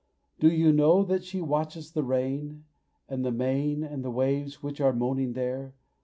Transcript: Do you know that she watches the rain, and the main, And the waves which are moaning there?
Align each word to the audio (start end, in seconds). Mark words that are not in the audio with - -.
Do 0.39 0.49
you 0.49 0.71
know 0.73 1.03
that 1.03 1.23
she 1.23 1.41
watches 1.41 1.91
the 1.91 2.01
rain, 2.01 2.65
and 3.07 3.23
the 3.23 3.31
main, 3.31 3.83
And 3.83 4.03
the 4.03 4.09
waves 4.09 4.63
which 4.63 4.81
are 4.81 4.93
moaning 4.93 5.33
there? 5.33 5.75